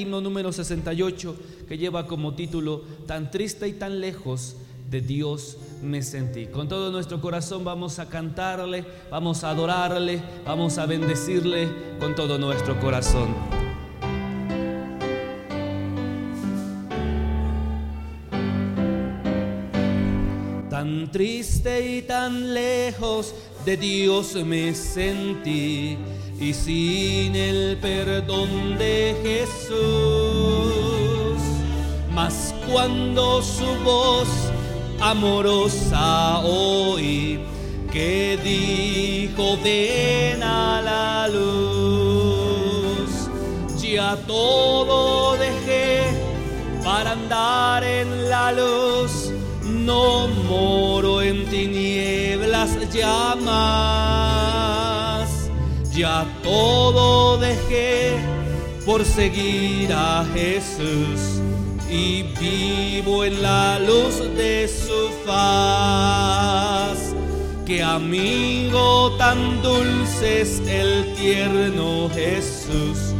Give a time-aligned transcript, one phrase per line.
[0.00, 1.36] himno número 68
[1.68, 4.56] que lleva como título Tan triste y tan lejos
[4.90, 6.46] de Dios me sentí.
[6.46, 11.68] Con todo nuestro corazón vamos a cantarle, vamos a adorarle, vamos a bendecirle
[12.00, 13.28] con todo nuestro corazón.
[20.70, 25.98] Tan triste y tan lejos de Dios me sentí
[26.40, 29.76] y sin el perdón de Jesús.
[32.14, 34.26] Mas cuando su voz
[35.00, 37.40] amorosa oí,
[37.92, 43.10] que dijo ven a la luz,
[43.78, 46.04] ya todo dejé
[46.82, 49.30] para andar en la luz,
[49.62, 54.79] no moro en tinieblas llamas
[55.92, 58.16] ya todo dejé
[58.84, 61.40] por seguir a Jesús
[61.90, 67.14] y vivo en la luz de su faz.
[67.66, 73.14] Qué amigo tan dulce es el tierno Jesús,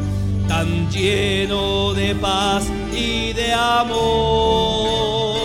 [0.48, 5.40] tan lleno de paz y de amor.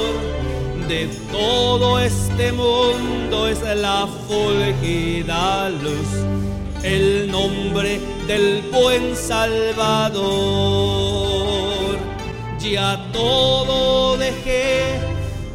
[0.87, 6.44] De todo este mundo es la fulgida luz
[6.85, 10.15] el nombre del buen Salvador.
[12.59, 14.99] Ya todo dejé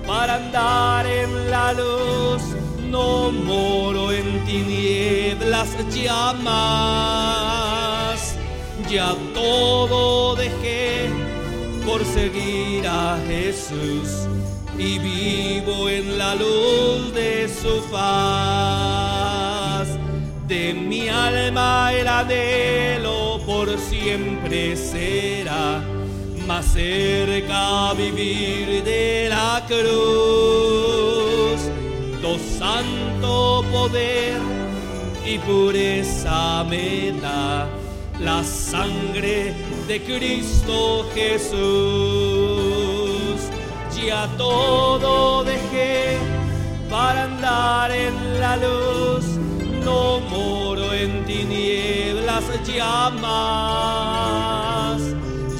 [0.06, 2.42] para andar en la luz,
[2.91, 8.36] no moro en tinieblas ya más.
[8.91, 11.11] Ya todo dejé
[11.86, 14.27] por seguir a Jesús
[14.77, 19.39] y vivo en la luz de su faz
[20.51, 25.81] de mi alma el anhelo por siempre será
[26.45, 31.61] más cerca vivir de la cruz.
[32.20, 34.41] Do santo poder
[35.24, 37.69] y pureza me da
[38.19, 39.55] la sangre
[39.86, 41.61] de Cristo Jesús.
[44.05, 46.19] Ya todo dejé
[46.91, 48.89] para andar en la luz
[53.23, 55.01] más.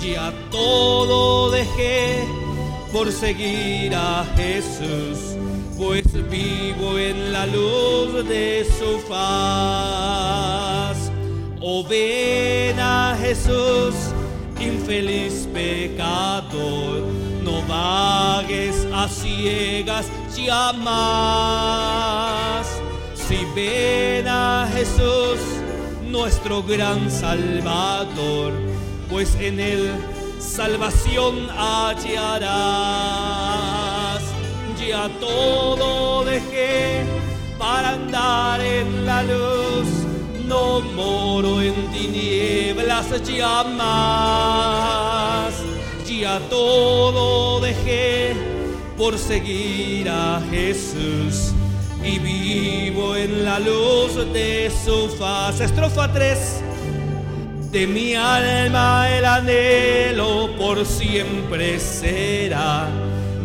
[0.03, 2.25] Ya todo dejé
[2.93, 5.37] por seguir a Jesús,
[5.79, 9.21] pues vivo en la luz de su faz.
[11.61, 13.95] Oh ven a Jesús,
[14.59, 17.07] infeliz pecador,
[17.43, 22.67] no vagues a ciegas ya más
[23.31, 25.39] si ven a Jesús,
[26.11, 28.53] nuestro gran Salvador,
[29.09, 29.91] pues en él
[30.39, 32.51] salvación hallarás.
[34.87, 37.05] Ya todo dejé
[37.59, 39.87] para andar en la luz,
[40.47, 45.55] no moro en tinieblas ya más.
[46.07, 48.35] Ya todo dejé
[48.99, 51.55] por seguir a Jesús
[52.05, 55.61] y vivo en la luz de su faz.
[55.61, 56.39] Estrofa 3.
[57.71, 62.89] De mi alma el anhelo por siempre será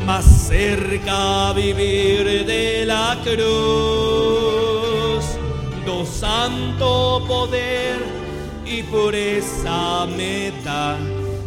[0.05, 5.25] más cerca vivir de la cruz.
[5.85, 7.97] Do santo poder
[8.65, 10.97] y pureza me da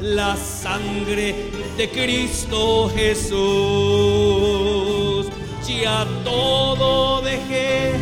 [0.00, 4.77] la sangre de Cristo Jesús
[5.68, 7.92] ya todo dejé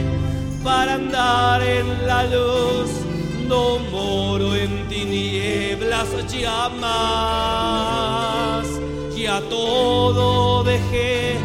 [0.62, 2.90] para andar en la luz,
[3.48, 8.66] no moro en tinieblas ya más.
[9.16, 11.36] Ya todo dejé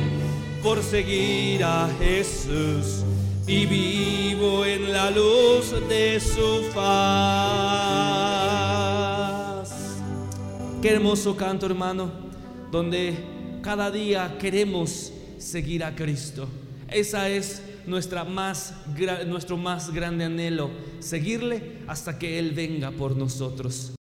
[0.62, 3.04] por seguir a Jesús
[3.48, 6.92] y vivo en la luz de su faz.
[10.82, 12.12] Qué hermoso canto, hermano,
[12.72, 13.18] donde
[13.62, 15.12] cada día queremos
[15.42, 16.48] seguir a Cristo.
[16.88, 18.74] Esa es nuestra más,
[19.26, 23.94] nuestro más grande anhelo, seguirle hasta que Él venga por nosotros.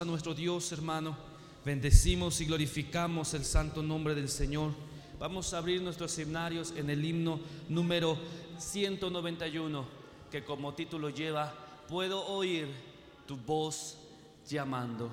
[0.00, 1.16] A nuestro Dios, hermano,
[1.64, 4.72] bendecimos y glorificamos el santo nombre del Señor.
[5.18, 8.18] Vamos a abrir nuestros seminarios en el himno número
[8.58, 9.84] 191,
[10.30, 11.54] que como título lleva,
[11.88, 12.66] Puedo oír
[13.26, 13.98] tu voz
[14.48, 15.10] llamando.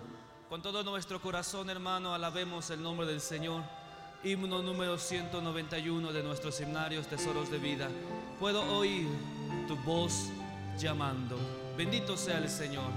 [0.49, 3.63] Con todo nuestro corazón, hermano, alabemos el nombre del Señor
[4.23, 7.89] himno número 191 de nuestros himnarios Tesoros de Vida,
[8.39, 9.07] puedo oír
[9.67, 10.29] tu voz
[10.77, 11.39] llamando.
[11.75, 12.91] Bendito sea el Señor.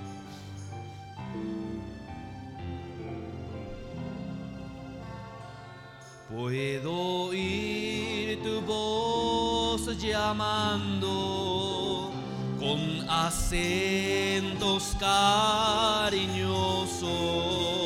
[6.30, 6.92] Puedo
[7.28, 12.10] oír tu voz llamando
[12.58, 17.83] con acentos cariñosos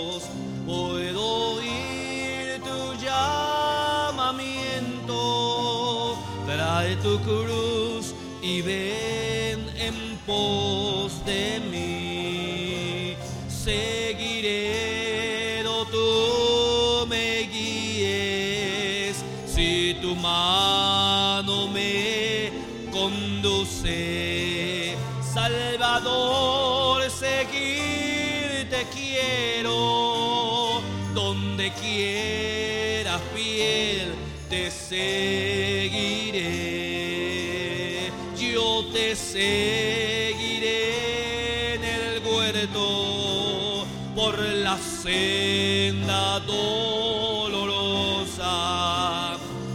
[7.28, 13.16] cruz y ven en pos de mí.
[13.48, 14.58] Seguiré
[15.62, 19.16] do tú me guíes.
[19.46, 22.50] Si tu mano me
[22.90, 23.96] conduce,
[25.34, 30.80] Salvador, seguirte quiero.
[31.14, 34.14] Donde quieras, fiel,
[34.48, 35.77] te seguiré.
[39.32, 40.84] Seguiré
[41.74, 47.66] en el huerto por la senda dolorosa.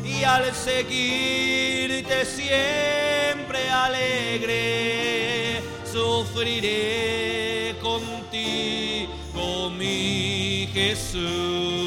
[0.03, 11.82] Y al seguirte siempre alegre sufriré contigo mi Jesús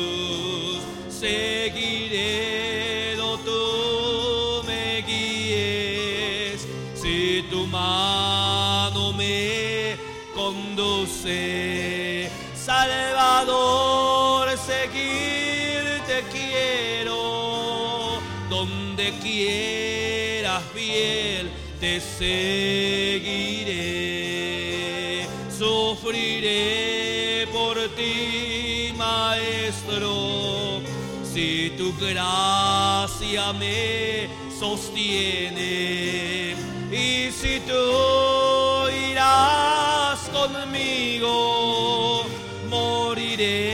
[21.80, 23.66] te seguiré
[25.58, 30.80] sufriré por ti maestro.
[31.22, 34.28] Si tu gracia me
[34.58, 36.56] sostiene
[36.90, 42.24] y si tú irás conmigo
[42.70, 43.65] moriré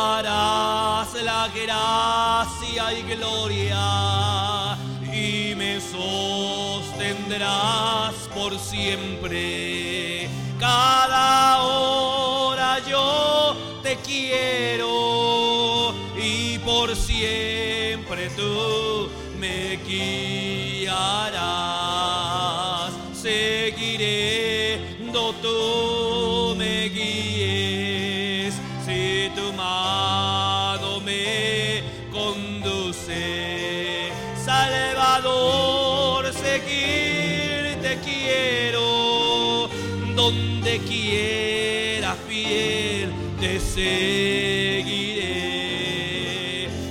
[0.00, 4.76] darás la gracia y gloria
[5.12, 6.88] y me sostendrás
[8.34, 10.28] por siempre.
[10.58, 19.08] Cada hora yo te quiero y por siempre tú
[19.38, 21.30] me guiarás.
[23.12, 24.50] Seguiré
[25.12, 25.99] do
[43.80, 45.38] seguiré.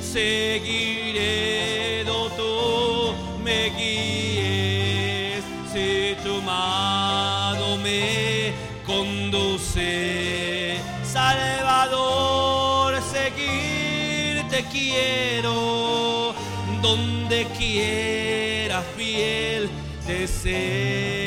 [0.01, 3.13] Seguiré do tú
[3.43, 8.53] me guíes, si tu mano me
[8.85, 10.77] conduce.
[11.03, 16.33] Salvador, seguirte quiero,
[16.81, 19.69] donde quieras fiel
[20.07, 21.18] te.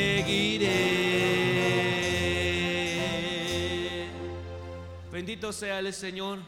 [5.51, 6.39] Sea el Señor,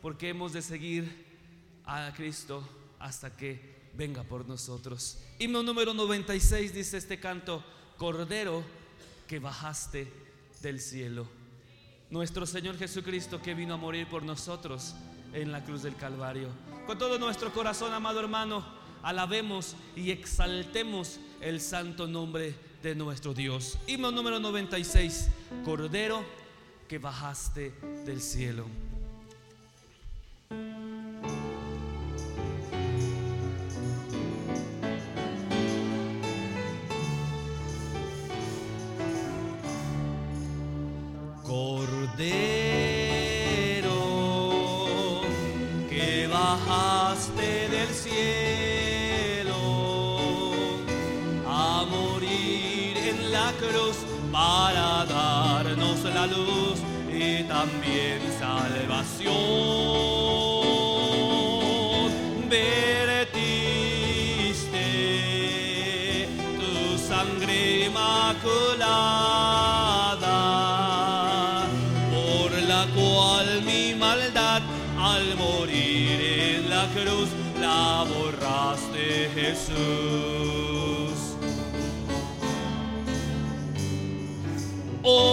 [0.00, 1.26] porque hemos de seguir
[1.84, 2.62] a Cristo
[3.00, 5.18] hasta que venga por nosotros.
[5.40, 7.64] Himno número 96 dice este canto,
[7.98, 8.62] Cordero
[9.26, 10.12] que bajaste
[10.62, 11.26] del cielo.
[12.08, 14.94] Nuestro Señor Jesucristo que vino a morir por nosotros
[15.32, 16.50] en la cruz del Calvario.
[16.86, 18.64] Con todo nuestro corazón, amado hermano,
[19.02, 23.76] alabemos y exaltemos el santo nombre de nuestro Dios.
[23.88, 25.28] Himno número 96,
[25.64, 26.24] Cordero
[26.90, 27.72] que bajaste
[28.04, 28.66] del cielo.
[57.60, 59.34] También salvación.
[62.48, 63.28] Vertiste
[66.60, 66.74] tu
[67.10, 68.78] sangre inmaculada
[72.14, 74.62] por la cual mi maldad
[74.98, 76.18] al morir
[76.54, 77.28] en la cruz
[77.60, 81.16] la borraste Jesús.
[85.02, 85.29] Hoy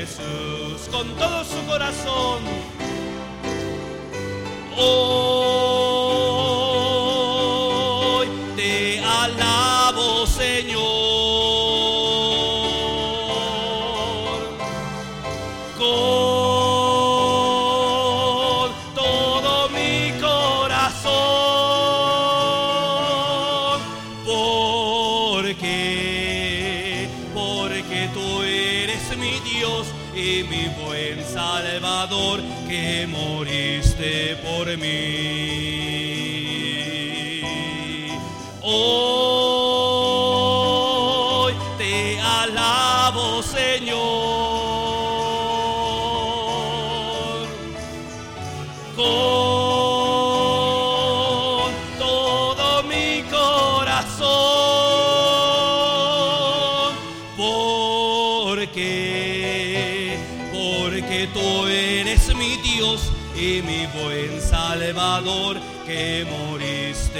[0.00, 2.42] Jesús con todo su corazón.
[4.78, 5.59] Hoy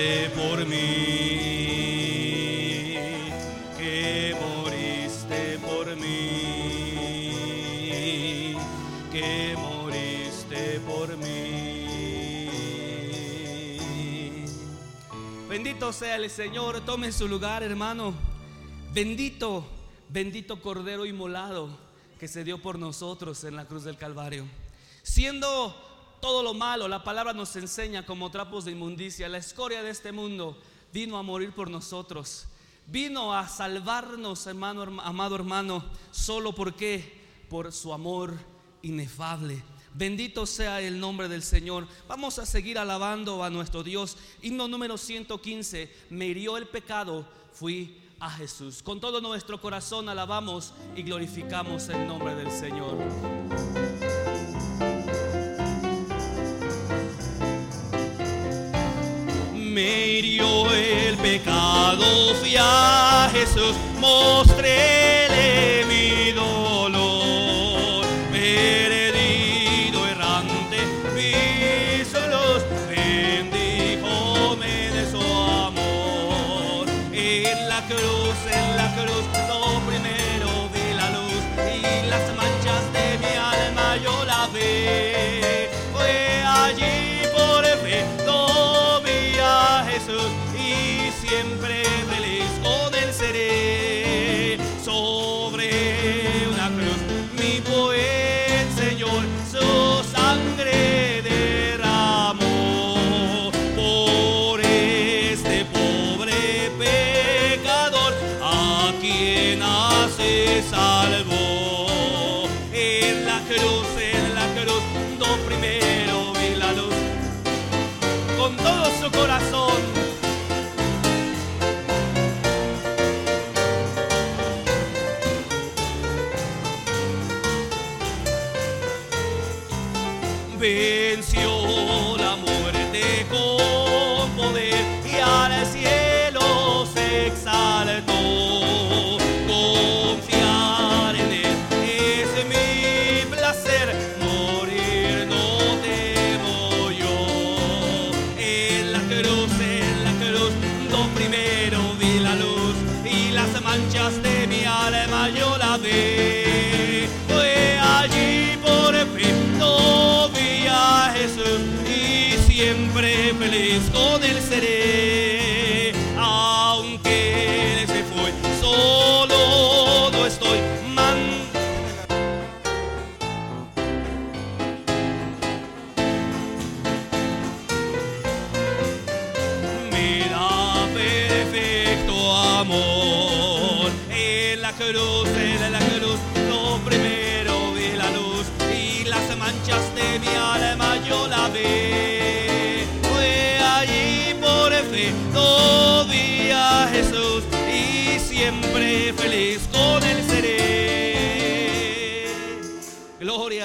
[0.01, 0.77] moriste por mí,
[3.77, 7.35] que moriste por mí,
[9.13, 12.47] que moriste por mí.
[15.49, 18.15] Bendito sea el Señor, tome su lugar, hermano.
[18.93, 19.67] Bendito,
[20.09, 21.69] bendito Cordero inmolado
[22.19, 24.47] que se dio por nosotros en la cruz del Calvario.
[25.03, 25.90] Siendo
[26.21, 30.13] todo lo malo, la palabra nos enseña como trapos de inmundicia, la escoria de este
[30.13, 30.59] mundo
[30.93, 32.47] vino a morir por nosotros.
[32.87, 38.35] Vino a salvarnos, hermano, herma- amado hermano, solo porque por su amor
[38.83, 39.63] inefable.
[39.95, 41.87] Bendito sea el nombre del Señor.
[42.09, 44.17] Vamos a seguir alabando a nuestro Dios.
[44.43, 45.93] Himno número 115.
[46.11, 48.83] Me hirió el pecado, fui a Jesús.
[48.83, 52.99] Con todo nuestro corazón alabamos y glorificamos el nombre del Señor.
[59.71, 65.20] Me hirió el pecado, fui a Jesús, mostréle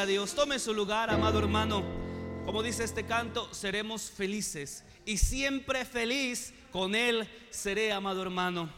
[0.05, 1.83] Dios, tome su lugar, amado hermano.
[2.45, 8.69] Como dice este canto, seremos felices y siempre feliz con Él seré, amado hermano.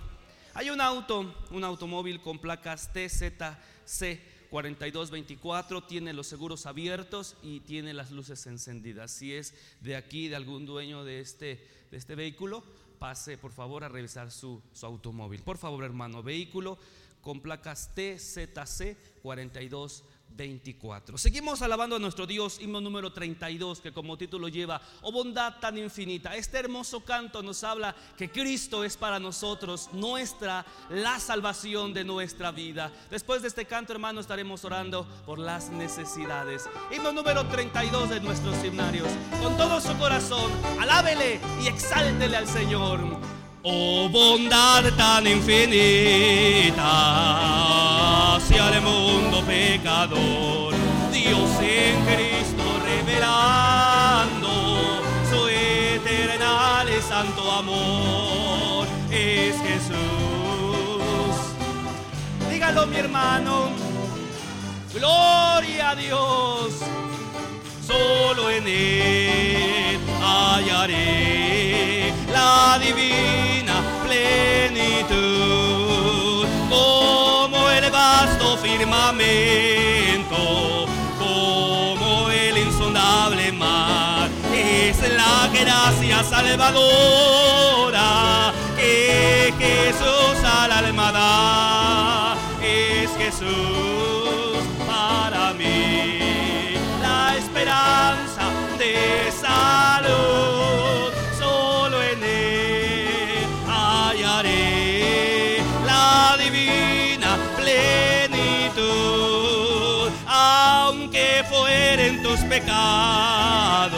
[0.54, 7.94] Hay un auto, un automóvil con placas TZC 4224, tiene los seguros abiertos y tiene
[7.94, 9.12] las luces encendidas.
[9.12, 12.64] Si es de aquí, de algún dueño de este, de este vehículo,
[13.00, 15.44] pase por favor a revisar su, su automóvil.
[15.44, 16.78] Por favor, hermano, vehículo
[17.22, 20.17] con placas TZC 4224.
[20.38, 21.18] 24.
[21.18, 25.78] Seguimos alabando a nuestro Dios, himno número 32, que como título lleva, oh bondad tan
[25.78, 26.36] infinita.
[26.36, 32.52] Este hermoso canto nos habla que Cristo es para nosotros nuestra, la salvación de nuestra
[32.52, 32.92] vida.
[33.10, 36.70] Después de este canto, hermano, estaremos orando por las necesidades.
[36.96, 39.10] Himno número 32 de nuestros himnarios.
[39.42, 43.02] Con todo su corazón, alábele y exáltele al Señor.
[43.64, 46.86] Oh bondad tan infinita
[48.36, 48.76] hacia el
[51.12, 54.50] Dios en Cristo revelando
[55.30, 59.96] su eternal y santo amor es Jesús.
[62.50, 63.70] Dígalo mi hermano,
[64.94, 66.74] gloria a Dios,
[67.86, 75.18] solo en Él hallaré la divina plenitud,
[76.70, 77.27] el
[78.62, 80.38] firmamento,
[81.20, 88.08] como el insondable mar, es la gracia salvadora
[88.78, 100.47] que Jesús al alma da, es Jesús para mí la esperanza de salud.
[112.38, 113.92] Tus pecados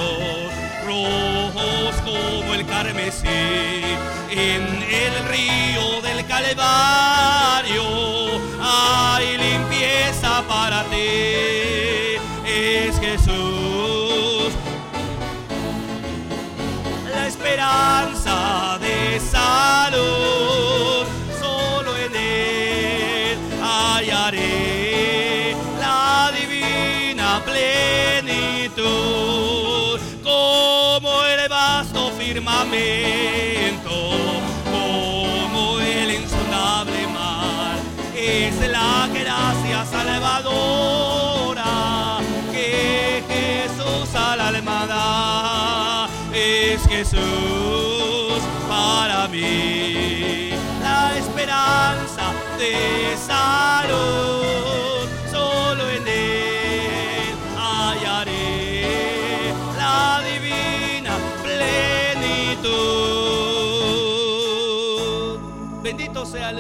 [0.86, 3.28] rojos como el carmesí,
[4.30, 7.84] en el río del Calvario
[8.62, 12.18] hay limpieza para ti.
[12.46, 14.54] Es Jesús
[17.12, 20.00] la esperanza de salud.
[33.84, 37.78] Como el insondable mar.
[38.16, 41.66] Es la gracia salvadora
[42.52, 46.10] que Jesús al alma da.
[46.34, 50.52] Es Jesús para mí
[50.82, 54.59] la esperanza de salud.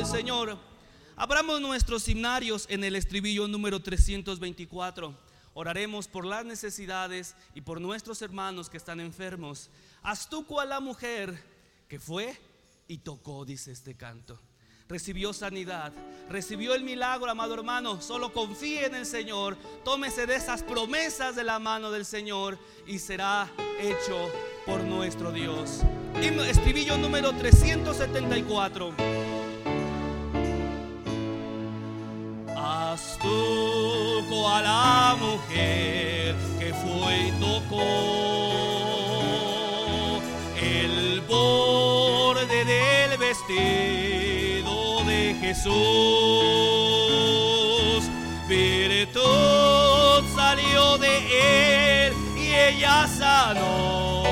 [0.05, 0.57] Señor.
[1.15, 5.13] Abramos nuestros himnarios en el estribillo número 324.
[5.53, 9.69] Oraremos por las necesidades y por nuestros hermanos que están enfermos.
[10.01, 11.43] Haz tú cual la mujer
[11.87, 12.39] que fue
[12.87, 14.39] y tocó, dice este canto.
[14.87, 15.91] Recibió sanidad,
[16.29, 18.01] recibió el milagro, amado hermano.
[18.01, 22.57] Solo confíe en el Señor, tómese de esas promesas de la mano del Señor
[22.87, 24.31] y será hecho
[24.65, 25.81] por nuestro Dios.
[26.15, 29.18] Estribillo número 374.
[32.99, 37.81] Haz tú a la mujer que fue y tocó
[40.61, 44.73] el borde del vestido
[45.05, 45.73] de Jesús.
[48.49, 54.23] Virtud salió de él y ella sanó.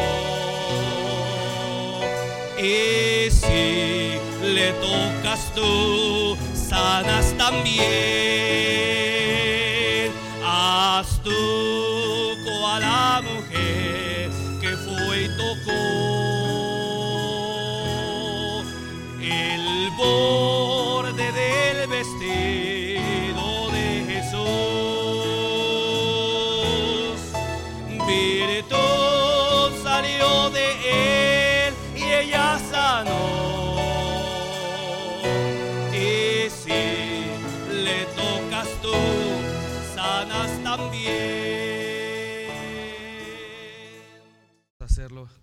[2.57, 6.37] Y si le tocas tú,
[6.77, 7.87] sanas también.
[10.43, 11.31] Haz tú
[12.73, 14.29] a la mujer
[14.61, 15.83] que fue y tocó
[19.21, 19.65] el
[19.97, 24.47] borde del vestido de Jesús.
[28.07, 30.67] Virtud salió de
[31.67, 33.66] él y ella sanó.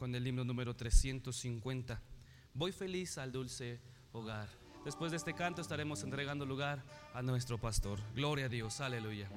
[0.04, 1.98] Con el himno número 350.
[2.52, 3.80] Voy feliz al dulce
[4.12, 4.50] hogar.
[4.84, 7.98] Después de este canto estaremos entregando lugar a nuestro pastor.
[8.14, 9.30] Gloria a Dios, aleluya.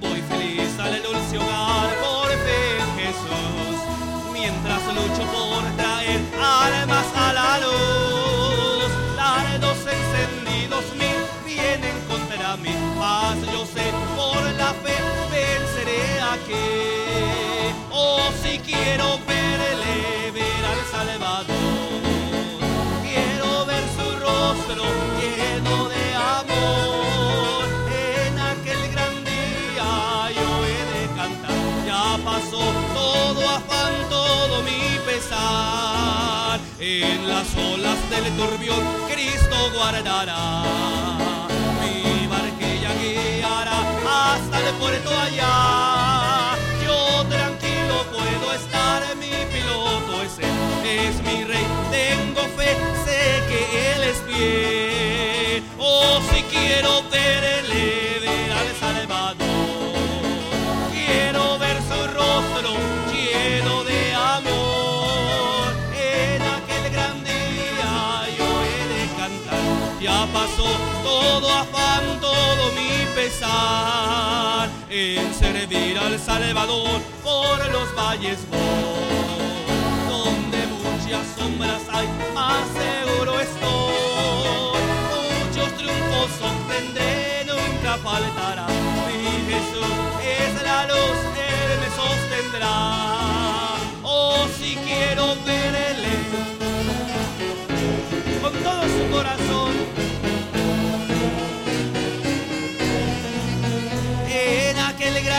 [0.00, 7.32] Voy feliz al dulce hogar por fe en Jesús, mientras lucho por traer almas a
[7.34, 8.90] la luz.
[9.14, 12.91] Dardos encendidos mil vienen contra mí,
[14.72, 14.96] la fe
[15.30, 16.68] venceré aquí.
[17.90, 22.02] Oh, si quiero verle, ver al Salvador,
[23.02, 24.84] quiero ver su rostro
[25.20, 26.04] lleno de
[26.40, 27.64] amor.
[28.24, 29.90] En aquel gran día
[30.38, 32.62] yo he de cantar, ya pasó
[32.94, 36.60] todo afán, todo mi pesar.
[36.78, 41.11] En las olas del turbión Cristo guardará.
[44.72, 46.56] El puerto allá.
[46.84, 51.66] Yo tranquilo puedo estar, mi piloto es él, es mi rey.
[51.90, 55.62] Tengo fe, sé que él es fiel.
[55.78, 58.20] Oh, si quiero verle,
[70.02, 70.64] Ya pasó
[71.04, 74.68] todo afán, todo mi pesar.
[74.90, 79.62] En servir al Salvador por los valles voy.
[80.08, 84.82] Donde muchas sombras hay, más seguro estoy.
[85.14, 88.66] Muchos triunfos obtendré, nunca faltará.
[89.06, 92.74] Mi Jesús es la luz, Él me sostendrá.
[94.02, 96.21] Oh, si quiero verle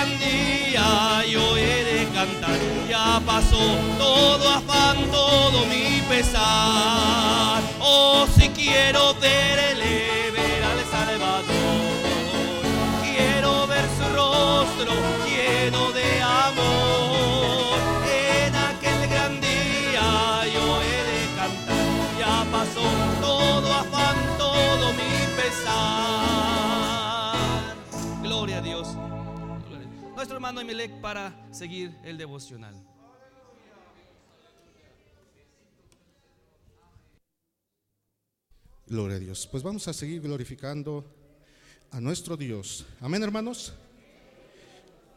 [0.04, 3.58] gran día yo he de cantar, ya pasó
[3.98, 7.62] todo afán, todo mi pesar.
[7.80, 11.44] Oh, si quiero verle, ver al Salvador,
[13.04, 14.94] quiero ver su rostro
[30.44, 32.76] hermano Emelec para seguir el devocional.
[38.86, 39.48] Gloria a Dios.
[39.50, 41.06] Pues vamos a seguir glorificando
[41.92, 42.86] a nuestro Dios.
[43.00, 43.72] Amén, hermanos.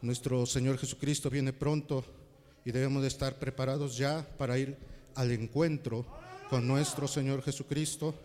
[0.01, 2.05] Nuestro Señor Jesucristo viene pronto
[2.63, 4.77] y debemos de estar preparados ya para ir
[5.15, 6.05] al encuentro
[6.49, 8.15] con nuestro Señor Jesucristo.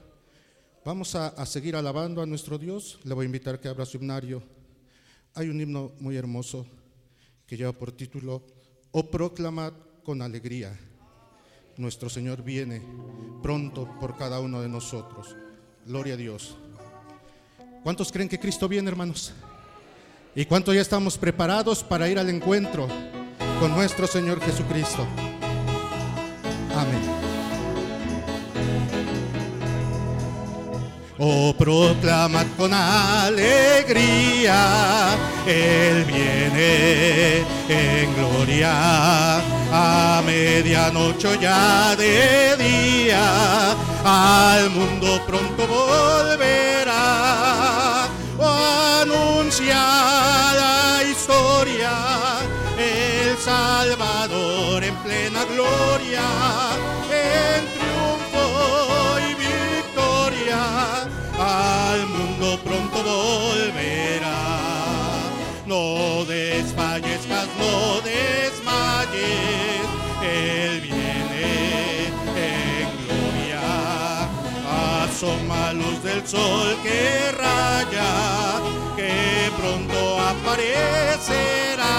[0.85, 3.01] Vamos a, a seguir alabando a nuestro Dios.
[3.03, 4.41] Le voy a invitar que abra su himnario.
[5.35, 6.65] Hay un himno muy hermoso
[7.53, 8.43] que lleva por título
[8.93, 10.75] Oh proclamad con alegría.
[11.77, 12.81] Nuestro Señor viene
[13.43, 15.37] pronto por cada uno de nosotros.
[15.85, 16.57] Gloria a Dios.
[17.83, 19.35] ¿Cuántos creen que Cristo viene, hermanos?
[20.35, 22.89] ¿Y cuántos ya estamos preparados para ir al encuentro
[23.61, 25.07] con nuestro Señor Jesucristo?
[26.75, 27.03] Amén.
[31.19, 34.57] Oh, proclamad con alegría,
[35.47, 39.43] Él viene en gloria.
[39.75, 43.75] A medianoche ya de día,
[44.05, 46.93] al mundo pronto volverá.
[48.39, 49.77] Oh, anuncia
[50.55, 51.91] la historia,
[52.79, 56.02] el Salvador en plena gloria,
[65.83, 69.83] No desfallezcas, no desmayes,
[70.23, 72.07] Él viene
[72.47, 73.65] en gloria.
[75.03, 78.13] Asoma luz del sol que raya,
[78.95, 81.97] que pronto aparecerá.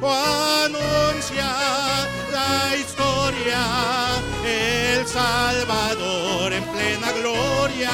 [0.00, 0.12] O
[0.66, 1.48] anuncia
[2.32, 3.62] la historia,
[4.44, 7.92] el Salvador en plena gloria,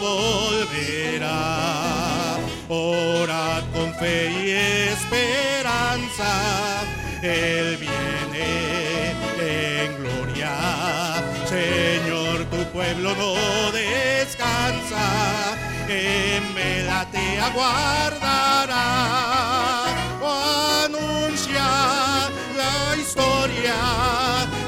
[0.00, 1.36] volverá.
[2.68, 4.50] Ora con fe y
[4.90, 6.30] esperanza,
[7.22, 10.52] Él viene en gloria.
[11.48, 13.34] Señor, tu pueblo no
[13.72, 15.56] descansa,
[15.88, 18.86] en vela te aguardará.
[20.84, 23.74] Anuncia la historia,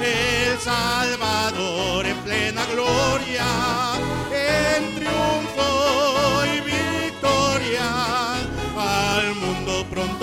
[0.01, 3.45] el Salvador en plena gloria,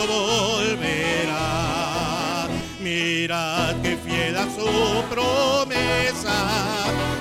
[0.06, 1.46] volverá.
[2.80, 6.38] Mirad que fiel a su promesa,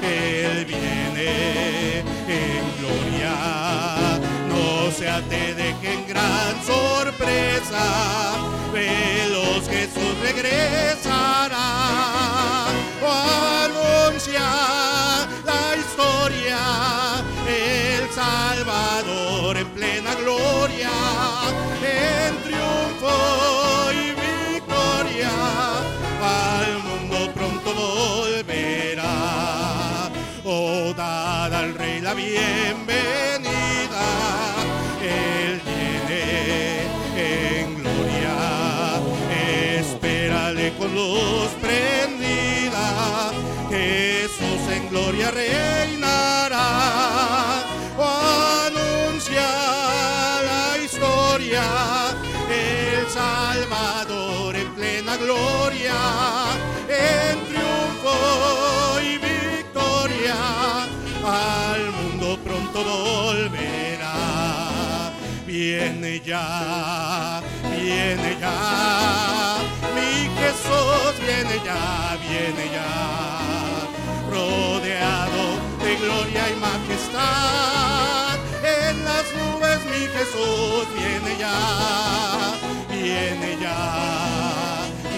[0.03, 3.35] Él viene en gloria.
[4.49, 7.83] No sea te dejen gran sorpresa,
[8.73, 9.14] velos
[32.15, 34.07] bienvenida,
[35.03, 36.83] Él viene
[37.17, 38.37] en gloria,
[39.79, 43.33] espérale con luz prendida,
[43.71, 46.65] Jesús en gloria reinará.
[48.67, 49.47] Anuncia
[50.45, 51.63] la historia,
[52.51, 55.95] el Salvador en plena gloria,
[56.89, 60.35] en triunfo y victoria,
[61.25, 61.94] al
[62.75, 64.15] pronto volverá.
[65.47, 69.59] Viene ya, viene ya,
[69.95, 73.87] mi Jesús viene ya, viene ya,
[74.29, 75.45] rodeado
[75.85, 78.39] de gloria y majestad.
[78.65, 82.57] En las nubes mi Jesús viene ya,
[82.91, 83.79] viene ya,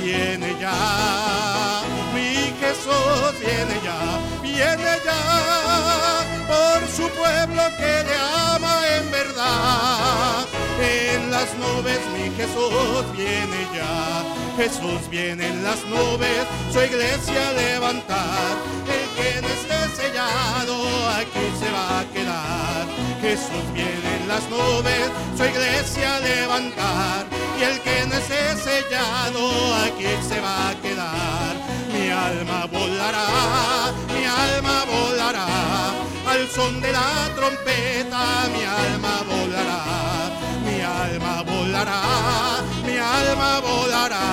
[0.02, 1.82] viene ya.
[2.14, 3.98] Mi Jesús viene ya,
[4.42, 6.15] viene ya
[6.46, 8.16] por su pueblo que le
[8.54, 10.46] ama en verdad.
[10.80, 14.24] En las nubes mi Jesús viene ya,
[14.56, 18.56] Jesús viene en las nubes, su iglesia levantar.
[18.86, 20.74] El que no esté sellado
[21.10, 22.86] aquí se va a quedar.
[23.20, 27.26] Jesús viene en las nubes, su iglesia levantar.
[27.58, 31.54] Y el que no esté sellado aquí se va a quedar.
[31.92, 35.75] Mi alma volará, mi alma volará.
[36.36, 38.22] Al son de la trompeta
[38.52, 39.80] mi alma volará.
[40.66, 42.02] Mi alma volará,
[42.84, 44.26] mi alma volará.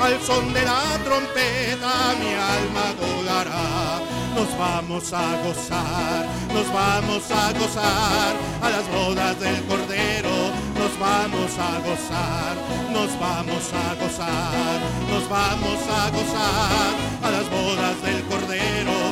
[0.00, 4.00] Al son de la trompeta mi alma volará.
[4.34, 10.36] Nos vamos a gozar, nos vamos a gozar a las bodas del Cordero.
[10.80, 12.54] Nos vamos a gozar,
[12.96, 14.78] nos vamos a gozar,
[15.10, 16.92] nos vamos a gozar
[17.26, 19.05] a las bodas del Cordero.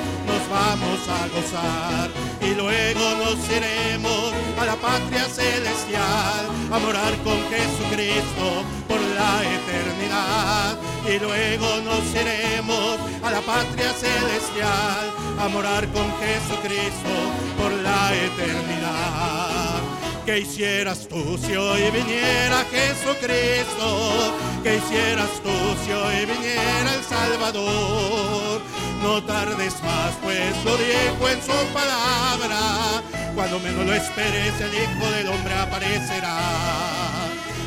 [0.74, 2.10] Vamos a gozar
[2.40, 10.76] y luego nos iremos a la patria celestial a morar con Jesucristo por la eternidad.
[11.06, 17.14] Y luego nos iremos a la patria celestial a morar con Jesucristo
[17.56, 19.78] por la eternidad.
[20.26, 24.34] ¿Qué hicieras tú si hoy viniera Jesucristo?
[24.64, 28.63] ¿Qué hicieras tú si hoy viniera el Salvador?
[29.04, 33.02] No tardes más, pues lo dijo en su palabra.
[33.34, 36.38] Cuando menos lo esperes, el Hijo del Hombre aparecerá.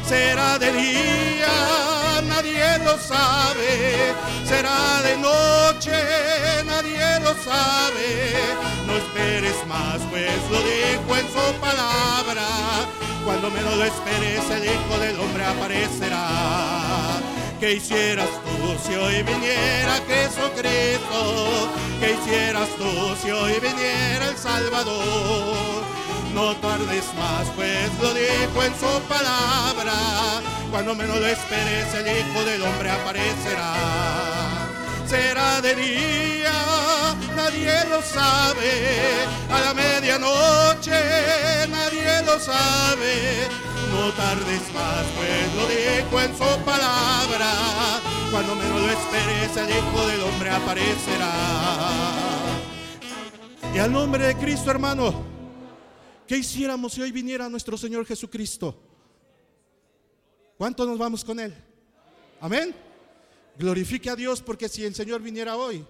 [0.03, 4.15] Será de día, nadie lo sabe.
[4.47, 5.91] Será de noche,
[6.65, 8.33] nadie lo sabe.
[8.87, 12.47] No esperes más, pues lo dijo en su palabra.
[13.23, 16.96] Cuando menos lo esperes, el Hijo del Hombre aparecerá.
[17.59, 21.69] ¿Qué hicieras tú si hoy viniera Jesucristo?
[21.99, 25.83] ¿Qué hicieras tú si hoy viniera el Salvador?
[26.35, 29.93] No tardes más, pues lo dijo en su palabra.
[30.69, 33.73] Cuando menos lo esperes, el Hijo del Hombre aparecerá.
[35.07, 39.25] Será de día, nadie lo sabe.
[39.49, 40.91] A la medianoche,
[41.69, 43.47] nadie lo sabe.
[43.91, 48.01] No tardes más, pues lo dijo en su palabra.
[48.31, 51.33] Cuando menos lo esperes, el Hijo del Hombre aparecerá.
[53.73, 55.13] Y al nombre de Cristo, hermano,
[56.27, 58.75] ¿qué hiciéramos si hoy viniera nuestro Señor Jesucristo?
[60.57, 61.53] ¿Cuánto nos vamos con Él?
[62.41, 62.73] Amén.
[63.57, 65.85] Glorifique a Dios porque si el Señor viniera hoy,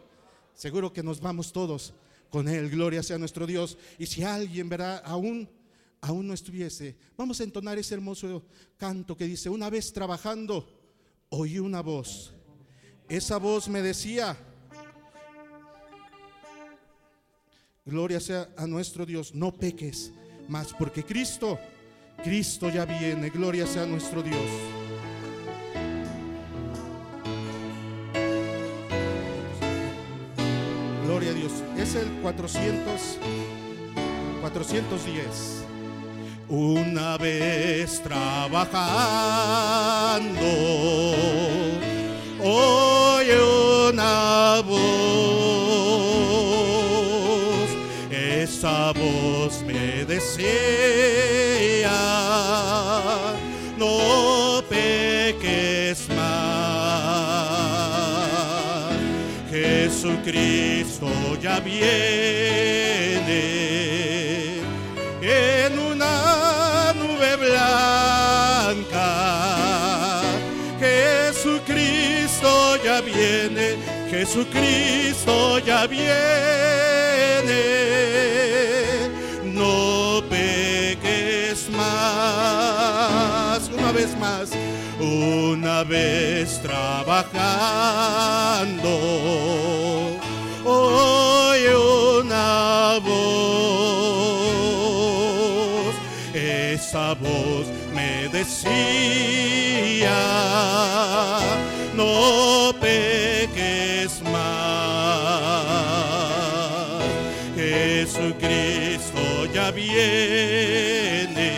[0.54, 1.94] seguro que nos vamos todos
[2.30, 2.70] con Él.
[2.70, 3.78] Gloria sea nuestro Dios.
[3.98, 5.50] Y si alguien, verá, aún,
[6.02, 8.44] aún no estuviese, vamos a entonar ese hermoso
[8.78, 10.68] canto que dice, una vez trabajando,
[11.30, 12.34] oí una voz.
[13.10, 14.38] Esa voz me decía,
[17.86, 20.12] gloria sea a nuestro Dios, no peques
[20.48, 21.60] más, porque Cristo,
[22.24, 24.50] Cristo ya viene, gloria sea a nuestro Dios.
[31.88, 33.18] es el 400,
[34.42, 35.77] 410.
[36.50, 38.78] Una vez trabajando,
[42.40, 43.38] oye
[43.92, 44.78] una voz,
[48.10, 51.92] esa voz me decía,
[53.78, 57.28] no peques más,
[59.52, 61.10] Jesucristo
[61.42, 63.57] ya viene
[74.18, 76.08] Jesucristo ya viene.
[79.44, 84.50] No peques más, una vez más,
[85.00, 87.30] una vez trabajando.
[90.66, 91.68] Hoy
[92.28, 93.14] una voz,
[96.34, 100.18] esa voz me decía,
[101.98, 104.38] no peques más,
[107.56, 111.50] Jesucristo ya viene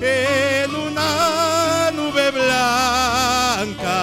[0.00, 4.00] en una nube blanca.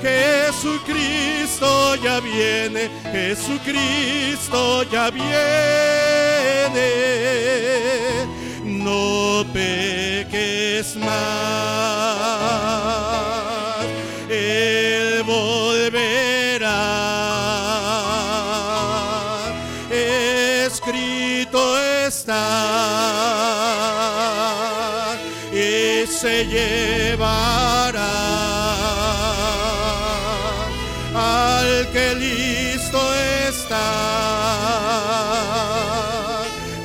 [0.00, 5.36] Jesucristo ya viene, Jesucristo ya viene.
[8.64, 12.75] No peques más,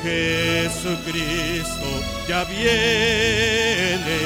[0.02, 1.88] Jesucristo
[2.28, 4.18] ya viene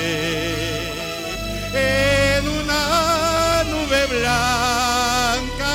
[1.75, 5.75] en una nube blanca.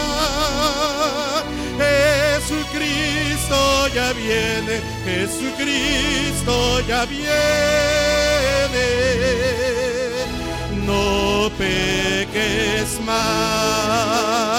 [1.78, 3.60] Jesucristo
[3.94, 7.32] ya viene, Jesucristo ya viene.
[10.86, 14.51] No peques más,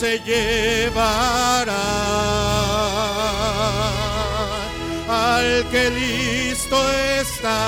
[0.00, 1.84] se llevará
[5.06, 6.78] al que listo
[7.20, 7.58] está.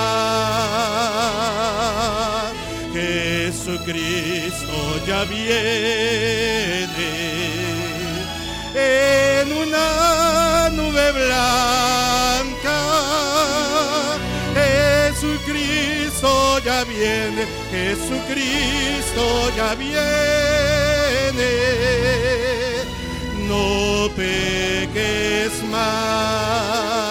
[2.94, 7.10] Jesucristo ya viene
[8.74, 12.78] en una nube blanca.
[14.54, 16.30] Jesucristo
[16.64, 19.74] ya viene, Jesucristo ya
[23.48, 27.01] No peques más,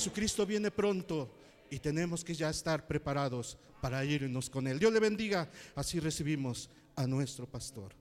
[0.00, 1.28] Jesucristo viene pronto
[1.68, 4.78] y tenemos que ya estar preparados para irnos con Él.
[4.78, 5.46] Dios le bendiga.
[5.74, 7.99] Así recibimos a nuestro pastor.